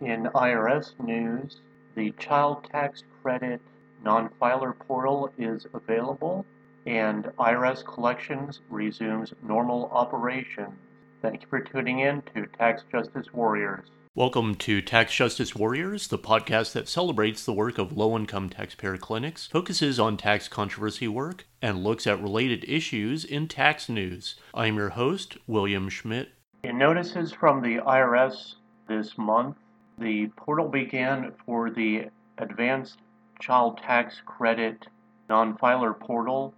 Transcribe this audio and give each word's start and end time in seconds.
In 0.00 0.30
IRS 0.34 0.98
news, 0.98 1.60
the 1.94 2.12
child 2.12 2.66
tax 2.72 3.04
credit 3.20 3.60
non 4.02 4.30
filer 4.40 4.72
portal 4.72 5.30
is 5.36 5.66
available 5.74 6.46
and 6.86 7.24
IRS 7.38 7.84
collections 7.84 8.60
resumes 8.70 9.34
normal 9.42 9.90
operations. 9.92 10.72
Thank 11.20 11.42
you 11.42 11.48
for 11.48 11.60
tuning 11.60 11.98
in 11.98 12.22
to 12.34 12.46
Tax 12.46 12.82
Justice 12.90 13.34
Warriors. 13.34 13.88
Welcome 14.14 14.54
to 14.54 14.80
Tax 14.80 15.14
Justice 15.14 15.54
Warriors, 15.54 16.08
the 16.08 16.18
podcast 16.18 16.72
that 16.72 16.88
celebrates 16.88 17.44
the 17.44 17.52
work 17.52 17.76
of 17.76 17.92
low 17.92 18.16
income 18.16 18.48
taxpayer 18.48 18.96
clinics, 18.96 19.48
focuses 19.48 20.00
on 20.00 20.16
tax 20.16 20.48
controversy 20.48 21.08
work, 21.08 21.46
and 21.60 21.84
looks 21.84 22.06
at 22.06 22.22
related 22.22 22.64
issues 22.66 23.22
in 23.26 23.48
tax 23.48 23.90
news. 23.90 24.36
I'm 24.54 24.76
your 24.76 24.90
host, 24.90 25.36
William 25.46 25.90
Schmidt. 25.90 26.30
In 26.64 26.78
notices 26.78 27.32
from 27.32 27.60
the 27.60 27.82
IRS 27.86 28.54
this 28.88 29.18
month, 29.18 29.56
the 30.00 30.28
portal 30.28 30.66
began 30.66 31.30
for 31.44 31.70
the 31.70 32.06
Advanced 32.38 32.98
Child 33.38 33.76
Tax 33.78 34.22
Credit 34.24 34.86
non 35.28 35.58
filer 35.58 35.92
portal. 35.92 36.54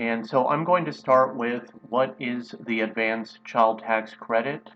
And 0.00 0.26
so 0.26 0.48
I'm 0.48 0.64
going 0.64 0.84
to 0.86 0.92
start 0.92 1.36
with 1.36 1.70
what 1.88 2.16
is 2.18 2.54
the 2.66 2.80
Advanced 2.80 3.44
Child 3.44 3.78
Tax 3.80 4.12
Credit. 4.14 4.70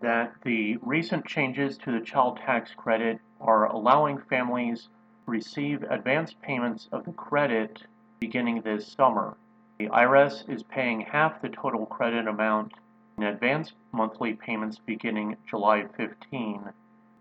That 0.00 0.34
the 0.42 0.78
recent 0.82 1.26
changes 1.26 1.78
to 1.78 1.92
the 1.92 2.04
child 2.04 2.38
tax 2.38 2.72
credit 2.74 3.20
are 3.40 3.66
allowing 3.66 4.18
families 4.18 4.88
receive 5.26 5.84
advanced 5.84 6.40
payments 6.42 6.88
of 6.90 7.04
the 7.04 7.12
credit 7.12 7.84
beginning 8.18 8.62
this 8.62 8.88
summer. 8.88 9.36
The 9.78 9.88
IRS 9.88 10.48
is 10.48 10.62
paying 10.64 11.02
half 11.02 11.40
the 11.40 11.50
total 11.50 11.86
credit 11.86 12.26
amount 12.26 12.72
in 13.16 13.24
advance 13.24 13.74
monthly 13.92 14.32
payments 14.32 14.78
beginning 14.78 15.36
July 15.46 15.84
15 15.96 16.72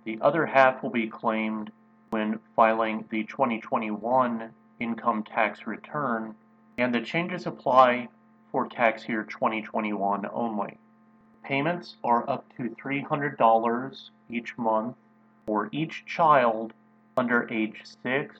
the 0.06 0.20
other 0.22 0.46
half 0.46 0.82
will 0.82 0.90
be 0.90 1.08
claimed 1.08 1.72
when 2.10 2.40
filing 2.56 3.06
the 3.10 3.24
2021 3.26 4.50
income 4.80 5.24
tax 5.24 5.68
return, 5.68 6.36
and 6.78 6.94
the 6.94 7.02
changes 7.02 7.46
apply 7.46 8.08
for 8.52 8.68
tax 8.68 9.08
year 9.08 9.24
2021 9.24 10.26
only. 10.34 10.78
Payments 11.44 11.98
are 12.04 12.30
up 12.30 12.46
to 12.58 12.76
$300 12.84 14.10
each 14.30 14.58
month 14.58 14.96
for 15.46 15.70
each 15.72 16.06
child 16.06 16.74
under 17.18 17.52
age 17.52 17.84
6 18.04 18.36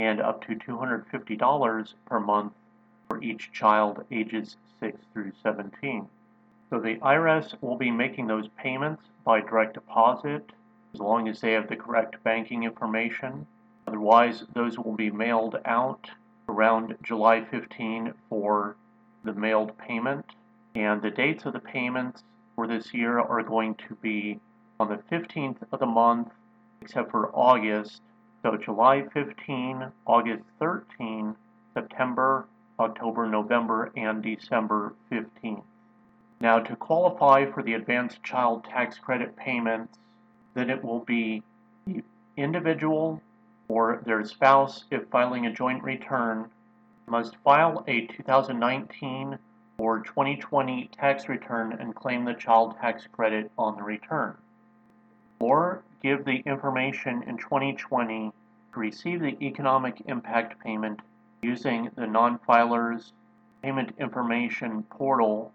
and 0.00 0.20
up 0.20 0.44
to 0.46 0.54
$250 0.54 1.94
per 2.06 2.20
month 2.20 2.52
for 3.08 3.22
each 3.22 3.52
child 3.52 4.04
ages 4.10 4.56
6 4.80 4.98
through 5.12 5.32
17. 5.42 6.08
So 6.70 6.80
the 6.80 6.96
IRS 6.96 7.54
will 7.62 7.76
be 7.76 7.90
making 7.90 8.26
those 8.26 8.48
payments 8.58 9.02
by 9.24 9.40
direct 9.40 9.74
deposit 9.74 10.50
as 10.96 11.00
long 11.00 11.28
as 11.28 11.42
they 11.42 11.52
have 11.52 11.68
the 11.68 11.76
correct 11.76 12.16
banking 12.24 12.62
information. 12.64 13.46
Otherwise, 13.86 14.44
those 14.54 14.78
will 14.78 14.94
be 14.94 15.10
mailed 15.10 15.60
out 15.66 16.08
around 16.48 16.96
July 17.02 17.44
15 17.44 18.14
for 18.30 18.76
the 19.22 19.34
mailed 19.34 19.76
payment. 19.76 20.24
And 20.74 21.02
the 21.02 21.10
dates 21.10 21.44
of 21.44 21.52
the 21.52 21.58
payments 21.58 22.24
for 22.54 22.66
this 22.66 22.94
year 22.94 23.18
are 23.18 23.42
going 23.42 23.74
to 23.74 23.94
be 23.96 24.40
on 24.80 24.88
the 24.88 25.02
15th 25.14 25.58
of 25.70 25.80
the 25.80 25.86
month, 25.86 26.28
except 26.80 27.10
for 27.10 27.30
August. 27.34 28.00
So 28.42 28.56
July 28.56 29.04
15, 29.12 29.92
August 30.06 30.44
13, 30.58 31.36
September, 31.74 32.46
October, 32.80 33.26
November, 33.26 33.92
and 33.96 34.22
December 34.22 34.94
15th. 35.12 35.62
Now, 36.40 36.58
to 36.58 36.74
qualify 36.74 37.50
for 37.50 37.62
the 37.62 37.74
advanced 37.74 38.22
child 38.22 38.64
tax 38.64 38.98
credit 38.98 39.36
payments, 39.36 39.98
that 40.56 40.70
it 40.70 40.82
will 40.82 41.00
be 41.00 41.42
the 41.86 42.02
individual 42.38 43.20
or 43.68 44.00
their 44.06 44.24
spouse, 44.24 44.84
if 44.90 45.06
filing 45.08 45.44
a 45.44 45.52
joint 45.52 45.82
return, 45.82 46.46
must 47.06 47.36
file 47.44 47.84
a 47.86 48.06
2019 48.06 49.38
or 49.76 50.00
2020 50.00 50.88
tax 50.96 51.28
return 51.28 51.74
and 51.74 51.94
claim 51.94 52.24
the 52.24 52.32
child 52.32 52.74
tax 52.80 53.06
credit 53.12 53.50
on 53.58 53.76
the 53.76 53.82
return. 53.82 54.34
Or 55.40 55.82
give 56.02 56.24
the 56.24 56.42
information 56.46 57.22
in 57.24 57.36
2020 57.36 58.32
to 58.72 58.80
receive 58.80 59.20
the 59.20 59.36
economic 59.44 60.00
impact 60.06 60.58
payment 60.64 61.00
using 61.42 61.90
the 61.96 62.06
non 62.06 62.38
filer's 62.38 63.12
payment 63.62 63.94
information 63.98 64.84
portal 64.84 65.52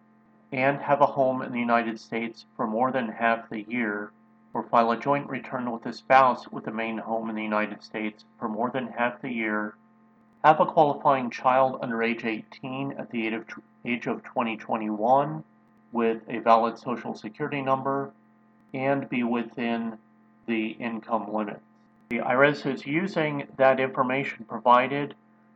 and 0.52 0.78
have 0.80 1.02
a 1.02 1.08
home 1.08 1.42
in 1.42 1.52
the 1.52 1.60
United 1.60 2.00
States 2.00 2.46
for 2.56 2.68
more 2.68 2.92
than 2.92 3.08
half 3.08 3.50
the 3.50 3.64
year 3.64 4.12
or 4.54 4.64
file 4.64 4.92
a 4.92 4.98
joint 4.98 5.30
return 5.30 5.72
with 5.72 5.86
a 5.86 5.94
spouse 5.94 6.48
with 6.50 6.68
a 6.68 6.72
main 6.72 6.98
home 6.98 7.30
in 7.30 7.36
the 7.36 7.44
United 7.44 7.82
States 7.82 8.26
for 8.38 8.50
more 8.50 8.70
than 8.70 8.88
half 8.88 9.22
the 9.22 9.32
year, 9.32 9.76
have 10.44 10.60
a 10.60 10.66
qualifying 10.66 11.30
child 11.30 11.80
under 11.82 12.02
age 12.04 12.26
18 12.26 12.94
at 12.98 13.10
the 13.12 13.28
age 13.86 14.08
of 14.08 14.24
2021 14.24 15.44
with 15.92 16.22
a 16.28 16.40
valid 16.40 16.78
Social 16.78 17.14
Security 17.14 17.62
number, 17.62 18.12
and 18.74 19.10
be 19.10 19.24
within 19.24 19.98
the 20.48 20.70
income 20.72 21.34
limits. 21.34 21.60
The 22.10 22.20
IRS 22.20 22.66
is 22.74 22.86
using 22.86 23.48
that 23.58 23.80
information 23.80 24.46
provided 24.46 25.16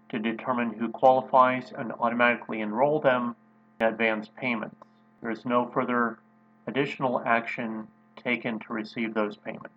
to 0.10 0.20
determine 0.20 0.74
who 0.74 0.90
qualifies 0.90 1.74
and 1.78 1.92
automatically 1.94 2.62
enroll 2.62 3.00
them 3.00 3.36
in 3.80 3.88
advance 3.88 4.30
payments. 4.38 4.76
There 5.22 5.32
is 5.32 5.46
no 5.46 5.66
further 5.68 6.20
additional 6.68 7.22
action 7.26 7.88
taken 8.26 8.60
to 8.60 8.74
receive 8.74 9.14
those 9.14 9.38
payments. 9.38 9.70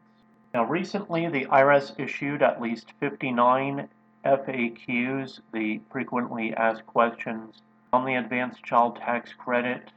Now, 0.55 0.65
recently, 0.65 1.29
the 1.29 1.45
IRS 1.45 1.93
issued 2.01 2.43
at 2.43 2.61
least 2.61 2.93
59 2.99 3.89
FAQs, 4.25 5.41
the 5.53 5.81
frequently 5.93 6.55
asked 6.55 6.87
questions, 6.87 7.61
on 7.93 8.05
the 8.05 8.15
advanced 8.15 8.65
child 8.65 8.97
tax 8.97 9.33
credit, 9.33 9.91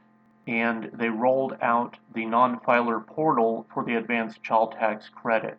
and 0.46 0.90
they 0.92 1.08
rolled 1.08 1.56
out 1.62 1.96
the 2.14 2.26
non-filer 2.26 3.00
portal 3.00 3.66
for 3.72 3.84
the 3.84 3.94
advanced 3.94 4.42
child 4.42 4.72
tax 4.72 5.08
credit. 5.08 5.58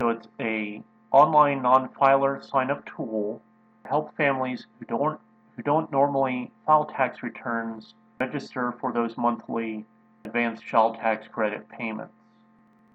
So 0.00 0.10
it's 0.10 0.28
a 0.40 0.82
online 1.10 1.62
non-filer 1.62 2.42
sign-up 2.42 2.84
tool 2.86 3.40
to 3.82 3.88
help 3.88 4.16
families 4.16 4.66
who 4.78 4.86
don't 4.86 5.20
who 5.56 5.62
don't 5.62 5.92
normally 5.92 6.50
file 6.66 6.86
tax 6.86 7.22
returns 7.22 7.92
register 8.18 8.72
for 8.80 8.90
those 8.92 9.18
monthly 9.18 9.84
advanced 10.24 10.64
child 10.64 10.96
tax 10.96 11.26
credit 11.28 11.68
payments. 11.68 12.14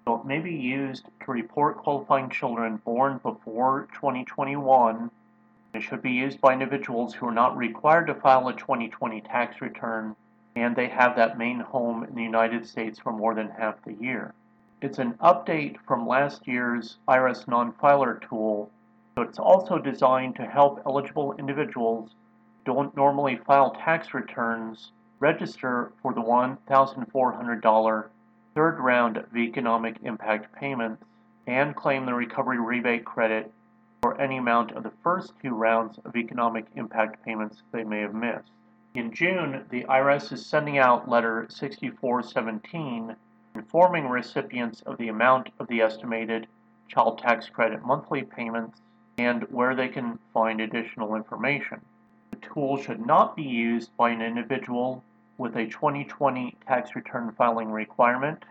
So 0.04 0.20
it 0.20 0.24
may 0.24 0.38
be 0.38 0.54
used 0.54 1.04
to 1.24 1.32
report 1.32 1.78
qualifying 1.78 2.30
children 2.30 2.80
born 2.84 3.20
before 3.22 3.88
2021. 3.94 5.10
It 5.74 5.82
should 5.82 6.02
be 6.02 6.12
used 6.12 6.40
by 6.40 6.54
individuals 6.54 7.14
who 7.14 7.26
are 7.26 7.32
not 7.32 7.56
required 7.56 8.06
to 8.06 8.14
file 8.14 8.48
a 8.48 8.54
2020 8.54 9.20
tax 9.20 9.60
return 9.60 10.16
and 10.56 10.74
they 10.74 10.88
have 10.88 11.14
that 11.16 11.38
main 11.38 11.60
home 11.60 12.02
in 12.04 12.14
the 12.14 12.22
United 12.22 12.66
States 12.66 12.98
for 12.98 13.12
more 13.12 13.34
than 13.34 13.48
half 13.48 13.82
the 13.84 13.94
year. 13.94 14.34
It's 14.80 14.98
an 14.98 15.14
update 15.14 15.76
from 15.86 16.06
last 16.06 16.48
year's 16.48 16.96
IRS 17.06 17.46
non-filer 17.46 18.20
tool, 18.28 18.70
so 19.14 19.22
it's 19.22 19.38
also 19.38 19.78
designed 19.78 20.36
to 20.36 20.46
help 20.46 20.82
eligible 20.86 21.34
individuals 21.38 22.10
don't 22.64 22.96
normally 22.96 23.36
file 23.36 23.70
tax 23.70 24.14
returns 24.14 24.92
register 25.20 25.92
for 26.00 26.14
the 26.14 26.20
$1,400 26.20 28.08
third 28.54 28.78
round 28.78 29.16
of 29.16 29.36
economic 29.36 29.96
impact 30.02 30.52
payments 30.54 31.02
and 31.46 31.74
claim 31.74 32.06
the 32.06 32.14
recovery 32.14 32.58
rebate 32.60 33.04
credit 33.04 33.50
for 34.02 34.20
any 34.20 34.36
amount 34.36 34.72
of 34.72 34.82
the 34.82 34.92
first 35.02 35.32
two 35.42 35.54
rounds 35.54 35.98
of 36.04 36.14
economic 36.16 36.66
impact 36.76 37.24
payments 37.24 37.62
they 37.72 37.82
may 37.84 38.00
have 38.00 38.14
missed. 38.14 38.50
In 38.94 39.12
June, 39.12 39.64
the 39.70 39.84
IRS 39.84 40.32
is 40.32 40.44
sending 40.46 40.78
out 40.78 41.08
letter 41.08 41.46
6417 41.50 43.16
informing 43.54 44.08
recipients 44.08 44.82
of 44.82 44.98
the 44.98 45.08
amount 45.08 45.50
of 45.58 45.66
the 45.68 45.80
estimated 45.80 46.46
child 46.86 47.18
tax 47.18 47.48
credit 47.48 47.84
monthly 47.84 48.22
payments 48.22 48.80
and 49.18 49.42
where 49.50 49.74
they 49.74 49.88
can 49.88 50.18
find 50.32 50.60
additional 50.60 51.16
information. 51.16 51.80
The 52.30 52.36
tool 52.36 52.76
should 52.76 53.04
not 53.04 53.36
be 53.36 53.42
used 53.42 53.96
by 53.96 54.10
an 54.10 54.22
individual 54.22 55.02
with 55.38 55.56
a 55.56 55.66
2020 55.66 56.56
tax 56.66 56.94
return 56.96 57.32
filing 57.38 57.70
requirement, 57.70 58.44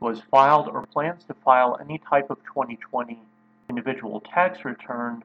was 0.00 0.22
filed 0.30 0.68
or 0.68 0.86
plans 0.86 1.22
to 1.24 1.34
file 1.34 1.78
any 1.80 1.98
type 1.98 2.30
of 2.30 2.38
2020 2.44 3.20
individual 3.68 4.20
tax 4.20 4.64
return, 4.64 5.22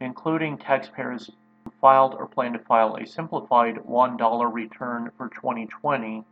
including 0.00 0.58
taxpayers 0.58 1.30
who 1.64 1.72
filed 1.80 2.14
or 2.14 2.26
plan 2.26 2.52
to 2.52 2.58
file 2.58 2.96
a 2.96 3.06
simplified 3.06 3.76
$1 3.76 4.52
return 4.52 5.10
for 5.16 5.28
2020, 5.28 6.24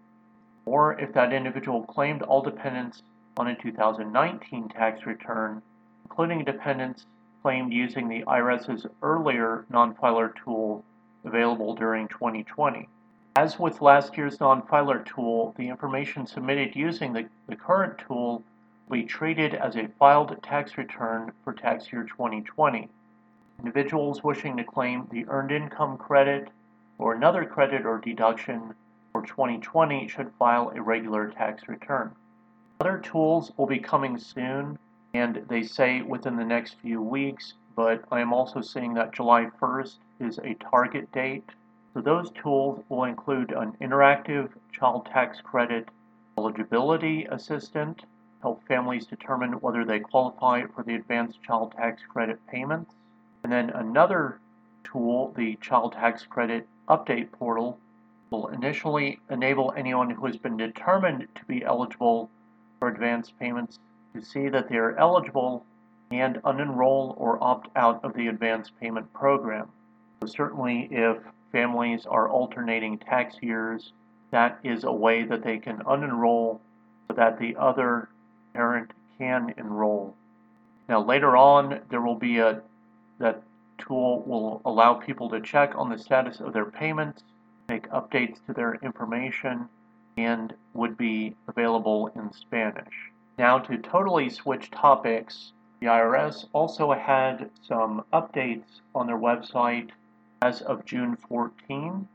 or 0.65 0.99
if 0.99 1.13
that 1.13 1.33
individual 1.33 1.83
claimed 1.85 2.23
all 2.23 2.43
dependents 2.43 3.03
on 3.37 3.49
a 3.49 3.57
2019 3.57 4.69
tax 4.71 5.05
return, 5.07 5.63
including 6.05 6.45
dependents 6.45 7.07
claimed 7.43 7.73
using 7.73 8.09
the 8.09 8.23
IRS's 8.25 8.87
earlier 9.03 9.65
non-filer 9.71 10.35
tool 10.43 10.85
available 11.25 11.75
during 11.75 12.09
2020. 12.09 12.89
As 13.37 13.59
with 13.59 13.83
last 13.83 14.17
year's 14.17 14.41
non-filer 14.41 15.01
tool, 15.01 15.53
the 15.59 15.69
information 15.69 16.27
submitted 16.27 16.75
using 16.75 17.13
the, 17.13 17.29
the 17.47 17.55
current 17.55 17.99
tool 17.99 18.43
will 18.89 18.97
be 18.97 19.03
treated 19.03 19.55
as 19.55 19.77
a 19.77 19.89
filed 19.99 20.43
tax 20.43 20.79
return 20.79 21.31
for 21.45 21.53
tax 21.53 21.93
year 21.93 22.05
2020. 22.05 22.89
Individuals 23.59 24.25
wishing 24.25 24.57
to 24.57 24.65
claim 24.65 25.07
the 25.11 25.27
Earned 25.29 25.53
Income 25.53 25.99
Credit 25.99 26.49
or 26.97 27.13
another 27.13 27.45
credit 27.45 27.85
or 27.85 27.99
deduction 27.99 28.75
for 29.13 29.21
2020 29.21 30.09
should 30.09 30.33
file 30.39 30.73
a 30.75 30.81
regular 30.81 31.29
tax 31.29 31.69
return. 31.69 32.13
Other 32.81 32.97
tools 32.97 33.53
will 33.59 33.67
be 33.67 33.79
coming 33.79 34.17
soon, 34.17 34.79
and 35.13 35.45
they 35.47 35.63
say 35.63 36.01
within 36.01 36.37
the 36.37 36.45
next 36.47 36.77
few 36.81 37.03
weeks, 37.03 37.53
but 37.75 38.03
I 38.11 38.21
am 38.21 38.33
also 38.33 38.63
seeing 38.63 38.95
that 38.95 39.13
July 39.13 39.51
1st 39.61 39.97
is 40.21 40.39
a 40.39 40.55
target 40.55 41.13
date. 41.13 41.51
So 41.97 42.03
those 42.03 42.31
tools 42.33 42.85
will 42.91 43.05
include 43.05 43.53
an 43.53 43.73
interactive 43.81 44.51
child 44.71 45.07
tax 45.07 45.41
credit 45.41 45.89
eligibility 46.37 47.25
assistant, 47.25 48.05
help 48.43 48.63
families 48.69 49.07
determine 49.07 49.53
whether 49.63 49.83
they 49.83 50.01
qualify 50.01 50.67
for 50.67 50.83
the 50.83 50.95
advanced 50.95 51.43
child 51.43 51.73
tax 51.73 52.03
credit 52.07 52.39
payments. 52.49 52.93
And 53.43 53.51
then 53.51 53.71
another 53.71 54.41
tool, 54.85 55.33
the 55.39 55.57
child 55.63 55.95
tax 55.95 56.27
credit 56.27 56.69
update 56.87 57.33
portal, 57.33 57.79
will 58.29 58.49
initially 58.49 59.19
enable 59.31 59.73
anyone 59.75 60.11
who 60.11 60.27
has 60.27 60.37
been 60.37 60.59
determined 60.59 61.27
to 61.35 61.45
be 61.47 61.65
eligible 61.65 62.29
for 62.79 62.89
advanced 62.89 63.39
payments 63.39 63.79
to 64.15 64.21
see 64.21 64.51
that 64.51 64.69
they 64.69 64.77
are 64.77 64.99
eligible 64.99 65.65
and 66.11 66.43
unenroll 66.43 67.15
or 67.17 67.43
opt 67.43 67.71
out 67.75 68.05
of 68.05 68.13
the 68.13 68.27
advance 68.27 68.71
payment 68.83 69.11
program. 69.15 69.71
So 70.21 70.27
certainly 70.27 70.89
if 70.91 71.17
families 71.57 72.05
are 72.05 72.29
alternating 72.29 72.99
tax 72.99 73.37
years, 73.41 73.95
that 74.31 74.59
is 74.63 74.85
a 74.85 74.93
way 74.93 75.23
that 75.23 75.43
they 75.43 75.57
can 75.57 75.79
unenroll 75.79 76.61
so 77.09 77.15
that 77.15 77.39
the 77.39 77.57
other 77.57 78.11
parent 78.53 78.91
can 79.17 79.55
enroll. 79.57 80.15
Now 80.87 81.03
later 81.03 81.35
on 81.35 81.81
there 81.89 82.03
will 82.03 82.19
be 82.19 82.41
a 82.41 82.61
that 83.19 83.43
tool 83.79 84.23
will 84.27 84.61
allow 84.67 84.93
people 84.93 85.31
to 85.31 85.41
check 85.41 85.73
on 85.77 85.89
the 85.89 85.99
status 85.99 86.41
of 86.41 86.53
their 86.53 86.67
payments, 86.67 87.23
make 87.71 87.89
updates 87.89 88.37
to 88.47 88.53
their 88.53 88.75
information, 88.83 89.67
and 90.19 90.53
would 90.75 90.99
be 90.99 91.35
available 91.49 92.09
in 92.17 92.31
Spanish. 92.35 93.11
Now 93.39 93.59
to 93.61 93.79
totally 93.79 94.29
switch 94.29 94.71
topics, 94.71 95.53
the 95.81 95.87
IRS 95.87 96.49
also 96.53 96.93
had 96.93 97.49
some 97.67 98.05
updates 98.13 98.83
on 98.95 99.07
their 99.07 99.19
website 99.19 99.89
as 100.43 100.61
of 100.63 100.85
June 100.85 101.17
14, 101.29 102.07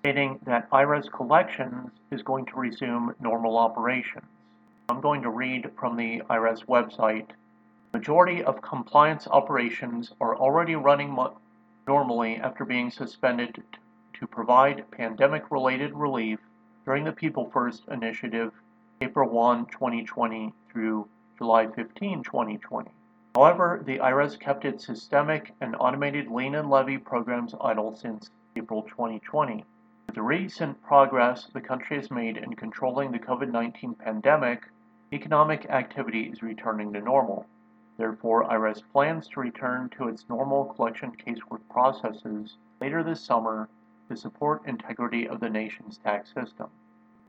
stating 0.00 0.38
that 0.44 0.70
IRS 0.70 1.10
collections 1.12 1.90
is 2.10 2.22
going 2.22 2.46
to 2.46 2.56
resume 2.56 3.14
normal 3.20 3.56
operations. 3.56 4.26
I'm 4.88 5.00
going 5.00 5.22
to 5.22 5.30
read 5.30 5.70
from 5.78 5.96
the 5.96 6.22
IRS 6.30 6.64
website. 6.66 7.26
Majority 7.92 8.42
of 8.42 8.62
compliance 8.62 9.26
operations 9.28 10.12
are 10.20 10.36
already 10.36 10.76
running 10.76 11.10
mo- 11.10 11.38
normally 11.86 12.36
after 12.36 12.64
being 12.64 12.90
suspended 12.90 13.62
to 14.14 14.26
provide 14.26 14.90
pandemic 14.90 15.50
related 15.50 15.94
relief 15.94 16.38
during 16.84 17.04
the 17.04 17.12
People 17.12 17.50
First 17.52 17.82
initiative 17.90 18.52
April 19.00 19.28
1, 19.28 19.66
2020 19.66 20.52
through 20.72 21.08
July 21.36 21.66
15, 21.66 22.22
2020. 22.22 22.90
However, 23.38 23.80
the 23.84 23.98
IRS 23.98 24.36
kept 24.40 24.64
its 24.64 24.84
systemic 24.84 25.54
and 25.60 25.76
automated 25.78 26.26
lien 26.26 26.56
and 26.56 26.68
levy 26.68 26.98
programs 26.98 27.54
idle 27.60 27.94
since 27.94 28.32
April 28.56 28.82
2020. 28.82 29.64
With 30.06 30.16
the 30.16 30.22
recent 30.22 30.82
progress 30.82 31.46
the 31.46 31.60
country 31.60 31.98
has 31.98 32.10
made 32.10 32.36
in 32.36 32.56
controlling 32.56 33.12
the 33.12 33.20
COVID 33.20 33.52
19 33.52 33.94
pandemic, 33.94 34.64
economic 35.12 35.66
activity 35.66 36.22
is 36.22 36.42
returning 36.42 36.92
to 36.94 37.00
normal. 37.00 37.46
Therefore, 37.96 38.42
IRS 38.42 38.82
plans 38.92 39.28
to 39.28 39.38
return 39.38 39.88
to 39.90 40.08
its 40.08 40.28
normal 40.28 40.64
collection 40.64 41.12
casework 41.12 41.60
processes 41.70 42.56
later 42.80 43.04
this 43.04 43.20
summer 43.20 43.68
to 44.08 44.16
support 44.16 44.66
integrity 44.66 45.28
of 45.28 45.38
the 45.38 45.48
nation's 45.48 45.98
tax 45.98 46.34
system. 46.34 46.70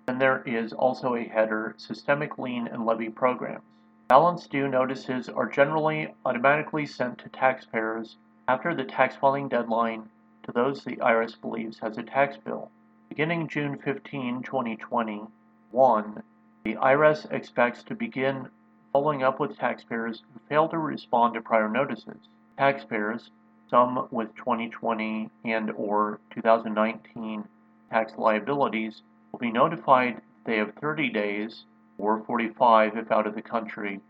Then 0.07 0.17
there 0.17 0.41
is 0.41 0.73
also 0.73 1.13
a 1.13 1.27
header 1.27 1.75
Systemic 1.77 2.39
Lien 2.39 2.67
and 2.67 2.83
Levy 2.83 3.09
Programs. 3.09 3.61
Balance 4.09 4.47
due 4.47 4.67
notices 4.67 5.29
are 5.29 5.45
generally 5.45 6.15
automatically 6.25 6.87
sent 6.87 7.19
to 7.19 7.29
taxpayers 7.29 8.17
after 8.47 8.73
the 8.73 8.83
tax 8.83 9.15
filing 9.15 9.47
deadline 9.47 10.09
to 10.41 10.51
those 10.51 10.83
the 10.83 10.95
IRS 10.95 11.39
believes 11.39 11.77
has 11.77 11.95
a 11.95 12.01
tax 12.01 12.35
bill. 12.35 12.71
Beginning 13.07 13.47
June 13.47 13.77
15, 13.77 14.41
2021, 14.41 16.23
the 16.63 16.73
IRS 16.73 17.31
expects 17.31 17.83
to 17.83 17.93
begin 17.93 18.49
following 18.91 19.21
up 19.21 19.39
with 19.39 19.59
taxpayers 19.59 20.23
who 20.33 20.39
fail 20.49 20.67
to 20.69 20.79
respond 20.79 21.35
to 21.35 21.41
prior 21.41 21.69
notices. 21.69 22.29
Taxpayers, 22.57 23.29
some 23.69 24.07
with 24.09 24.35
2020 24.37 25.29
and 25.45 25.69
or 25.77 26.19
2019 26.31 27.47
tax 27.91 28.13
liabilities, 28.17 29.03
will 29.31 29.37
be 29.37 29.51
notified 29.51 30.19
they 30.45 30.57
have 30.57 30.73
30 30.81 31.09
days 31.09 31.65
or 31.99 32.23
45 32.23 32.97
if 32.97 33.11
out 33.11 33.27
of 33.27 33.35
the 33.35 33.41
country, 33.41 34.01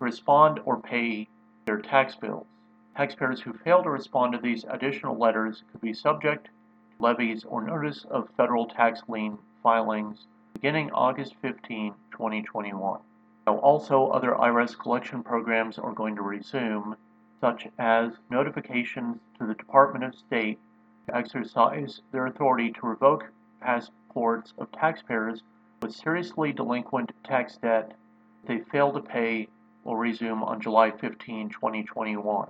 respond 0.00 0.58
or 0.64 0.80
pay 0.80 1.28
their 1.66 1.78
tax 1.80 2.16
bills. 2.16 2.46
Taxpayers 2.96 3.42
who 3.42 3.52
fail 3.52 3.82
to 3.82 3.90
respond 3.90 4.32
to 4.32 4.38
these 4.38 4.64
additional 4.70 5.16
letters 5.16 5.62
could 5.70 5.82
be 5.82 5.92
subject 5.92 6.46
to 6.46 6.50
levies 6.98 7.44
or 7.44 7.62
notice 7.62 8.06
of 8.10 8.30
federal 8.36 8.66
tax 8.66 9.02
lien 9.06 9.38
filings 9.62 10.26
beginning 10.54 10.90
August 10.92 11.34
15, 11.42 11.92
2021. 12.10 13.00
Now, 13.46 13.58
also, 13.58 14.08
other 14.08 14.32
IRS 14.32 14.76
collection 14.78 15.22
programs 15.22 15.78
are 15.78 15.92
going 15.92 16.16
to 16.16 16.22
resume, 16.22 16.96
such 17.40 17.68
as 17.78 18.12
notifications 18.30 19.18
to 19.38 19.46
the 19.46 19.54
Department 19.54 20.04
of 20.04 20.14
State 20.14 20.58
to 21.06 21.14
exercise 21.14 22.00
their 22.10 22.26
authority 22.26 22.72
to 22.72 22.86
revoke 22.86 23.30
passports 23.60 24.54
of 24.56 24.72
taxpayers 24.72 25.42
with 25.82 25.94
seriously 25.94 26.52
delinquent 26.52 27.12
tax 27.24 27.56
debt 27.56 27.92
they 28.46 28.58
fail 28.58 28.92
to 28.92 29.00
pay 29.00 29.48
will 29.84 29.96
resume 29.96 30.42
on 30.42 30.60
July 30.60 30.90
15, 30.90 31.50
2021. 31.50 32.48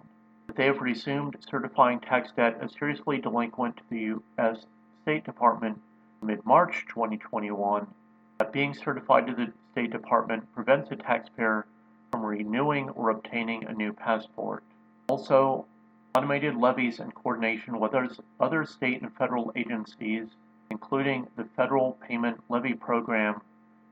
If 0.49 0.57
they 0.57 0.67
have 0.67 0.81
resumed 0.81 1.37
certifying 1.49 2.01
tax 2.01 2.33
debt 2.33 2.59
as 2.61 2.73
seriously 2.73 3.19
delinquent 3.19 3.77
to 3.79 3.83
the 3.91 4.01
U.S. 4.01 4.67
State 5.03 5.25
Department 5.25 5.81
mid 6.23 6.45
March 6.45 6.85
2021, 6.89 7.87
that 8.39 8.53
being 8.53 8.75
certified 8.75 9.27
to 9.27 9.35
the 9.35 9.53
State 9.73 9.91
Department 9.91 10.53
prevents 10.55 10.91
a 10.91 10.97
taxpayer 10.97 11.67
from 12.11 12.25
renewing 12.25 12.91
or 12.91 13.11
obtaining 13.11 13.65
a 13.65 13.73
new 13.73 13.93
passport. 13.93 14.63
Also, 15.09 15.67
automated 16.15 16.57
levies 16.57 17.01
and 17.01 17.15
coordination 17.15 17.79
with 17.79 17.95
other 18.41 18.65
state 18.65 19.03
and 19.03 19.15
federal 19.17 19.53
agencies 19.57 20.29
including 20.71 21.27
the 21.37 21.45
Federal 21.57 21.93
Payment 22.07 22.41
Levy 22.49 22.75
Program, 22.75 23.41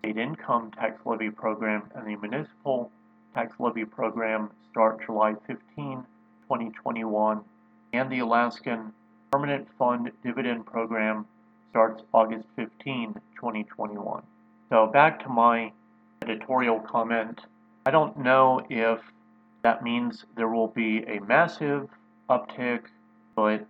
State 0.01 0.17
Income 0.17 0.73
Tax 0.73 1.01
Levy 1.05 1.31
Program, 1.31 1.83
and 1.95 2.07
the 2.07 2.17
Municipal 2.17 2.91
Tax 3.35 3.53
Levy 3.59 3.85
Program 3.85 4.51
start 4.71 5.05
July 5.05 5.35
15, 5.47 6.05
2021, 6.43 7.41
and 7.93 8.11
the 8.11 8.19
Alaskan 8.19 8.93
Permanent 9.31 9.67
Fund 9.79 10.11
Dividend 10.23 10.67
Program 10.67 11.27
starts 11.71 12.03
August 12.13 12.47
15, 12.57 13.15
2021. 13.35 14.23
So 14.71 14.87
back 14.87 15.21
to 15.25 15.29
my 15.29 15.73
editorial 16.23 16.81
comment. 16.81 17.41
I 17.87 17.91
don't 17.91 18.17
know 18.19 18.65
if 18.71 19.01
that 19.63 19.83
means 19.83 20.25
there 20.37 20.49
will 20.49 20.69
be 20.69 20.99
a 21.05 21.21
massive 21.21 21.89
uptick, 22.31 22.83
but 23.35 23.67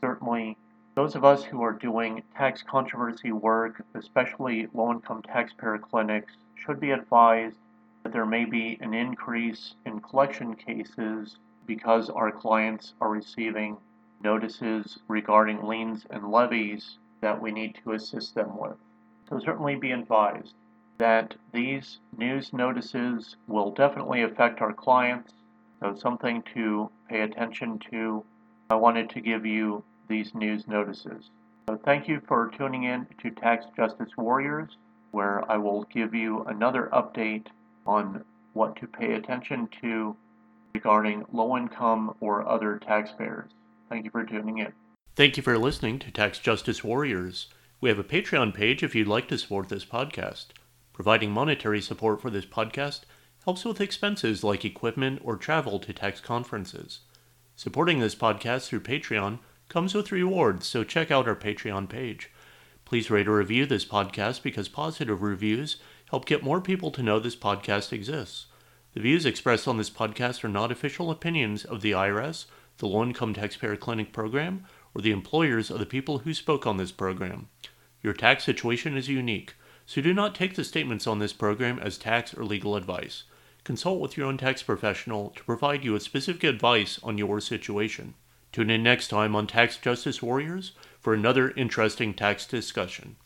certainly 0.00 0.56
those 0.98 1.14
of 1.14 1.24
us 1.24 1.44
who 1.44 1.62
are 1.62 1.74
doing 1.74 2.24
tax 2.36 2.60
controversy 2.60 3.30
work, 3.30 3.84
especially 3.94 4.66
low 4.74 4.90
income 4.90 5.22
taxpayer 5.22 5.78
clinics, 5.78 6.32
should 6.56 6.80
be 6.80 6.90
advised 6.90 7.54
that 8.02 8.12
there 8.12 8.26
may 8.26 8.44
be 8.44 8.76
an 8.80 8.92
increase 8.92 9.76
in 9.86 10.00
collection 10.00 10.56
cases 10.56 11.38
because 11.66 12.10
our 12.10 12.32
clients 12.32 12.94
are 13.00 13.10
receiving 13.10 13.76
notices 14.24 14.98
regarding 15.06 15.62
liens 15.62 16.04
and 16.10 16.32
levies 16.32 16.98
that 17.20 17.40
we 17.40 17.52
need 17.52 17.78
to 17.84 17.92
assist 17.92 18.34
them 18.34 18.58
with. 18.58 18.76
So, 19.28 19.38
certainly 19.38 19.76
be 19.76 19.92
advised 19.92 20.54
that 20.98 21.36
these 21.52 22.00
news 22.16 22.52
notices 22.52 23.36
will 23.46 23.70
definitely 23.70 24.22
affect 24.22 24.60
our 24.60 24.72
clients. 24.72 25.32
So, 25.78 25.94
something 25.94 26.42
to 26.54 26.90
pay 27.08 27.20
attention 27.20 27.78
to. 27.92 28.24
I 28.70 28.74
wanted 28.74 29.10
to 29.10 29.20
give 29.20 29.46
you 29.46 29.84
these 30.08 30.34
news 30.34 30.66
notices. 30.66 31.30
So 31.68 31.78
thank 31.84 32.08
you 32.08 32.20
for 32.26 32.50
tuning 32.56 32.84
in 32.84 33.06
to 33.22 33.30
Tax 33.30 33.66
Justice 33.76 34.10
Warriors, 34.16 34.70
where 35.10 35.50
I 35.50 35.56
will 35.56 35.84
give 35.84 36.14
you 36.14 36.44
another 36.44 36.88
update 36.92 37.46
on 37.86 38.24
what 38.54 38.76
to 38.76 38.86
pay 38.86 39.14
attention 39.14 39.68
to 39.82 40.16
regarding 40.74 41.24
low 41.32 41.56
income 41.56 42.14
or 42.20 42.48
other 42.48 42.78
taxpayers. 42.78 43.50
Thank 43.88 44.04
you 44.04 44.10
for 44.10 44.24
tuning 44.24 44.58
in. 44.58 44.72
Thank 45.16 45.36
you 45.36 45.42
for 45.42 45.58
listening 45.58 45.98
to 46.00 46.10
Tax 46.10 46.38
Justice 46.38 46.84
Warriors. 46.84 47.48
We 47.80 47.88
have 47.88 47.98
a 47.98 48.04
Patreon 48.04 48.54
page 48.54 48.82
if 48.82 48.94
you'd 48.94 49.08
like 49.08 49.28
to 49.28 49.38
support 49.38 49.68
this 49.68 49.84
podcast. 49.84 50.46
Providing 50.92 51.30
monetary 51.30 51.80
support 51.80 52.20
for 52.20 52.30
this 52.30 52.46
podcast 52.46 53.00
helps 53.44 53.64
with 53.64 53.80
expenses 53.80 54.44
like 54.44 54.64
equipment 54.64 55.20
or 55.24 55.36
travel 55.36 55.78
to 55.78 55.92
tax 55.92 56.20
conferences. 56.20 57.00
Supporting 57.56 57.98
this 57.98 58.14
podcast 58.14 58.68
through 58.68 58.80
Patreon 58.80 59.38
comes 59.68 59.94
with 59.94 60.12
rewards, 60.12 60.66
so 60.66 60.82
check 60.82 61.10
out 61.10 61.28
our 61.28 61.36
Patreon 61.36 61.88
page. 61.88 62.30
Please 62.84 63.10
rate 63.10 63.28
or 63.28 63.36
review 63.36 63.66
this 63.66 63.84
podcast 63.84 64.42
because 64.42 64.68
positive 64.68 65.20
reviews 65.20 65.76
help 66.10 66.24
get 66.24 66.42
more 66.42 66.60
people 66.60 66.90
to 66.90 67.02
know 67.02 67.18
this 67.18 67.36
podcast 67.36 67.92
exists. 67.92 68.46
The 68.94 69.00
views 69.00 69.26
expressed 69.26 69.68
on 69.68 69.76
this 69.76 69.90
podcast 69.90 70.42
are 70.42 70.48
not 70.48 70.72
official 70.72 71.10
opinions 71.10 71.66
of 71.66 71.82
the 71.82 71.92
IRS, 71.92 72.46
the 72.78 72.86
Low 72.86 73.02
Income 73.02 73.34
Taxpayer 73.34 73.76
Clinic 73.76 74.12
program, 74.12 74.64
or 74.94 75.02
the 75.02 75.10
employers 75.10 75.70
of 75.70 75.78
the 75.78 75.86
people 75.86 76.20
who 76.20 76.32
spoke 76.32 76.66
on 76.66 76.78
this 76.78 76.92
program. 76.92 77.48
Your 78.02 78.14
tax 78.14 78.44
situation 78.44 78.96
is 78.96 79.08
unique, 79.08 79.54
so 79.84 80.00
do 80.00 80.14
not 80.14 80.34
take 80.34 80.54
the 80.54 80.64
statements 80.64 81.06
on 81.06 81.18
this 81.18 81.34
program 81.34 81.78
as 81.78 81.98
tax 81.98 82.32
or 82.32 82.44
legal 82.44 82.74
advice. 82.74 83.24
Consult 83.64 84.00
with 84.00 84.16
your 84.16 84.26
own 84.26 84.38
tax 84.38 84.62
professional 84.62 85.30
to 85.36 85.44
provide 85.44 85.84
you 85.84 85.92
with 85.92 86.02
specific 86.02 86.44
advice 86.44 86.98
on 87.02 87.18
your 87.18 87.40
situation. 87.40 88.14
Tune 88.52 88.70
in 88.70 88.82
next 88.82 89.08
time 89.08 89.36
on 89.36 89.46
Tax 89.46 89.76
Justice 89.76 90.22
Warriors 90.22 90.72
for 90.98 91.12
another 91.14 91.50
interesting 91.50 92.14
tax 92.14 92.46
discussion. 92.46 93.16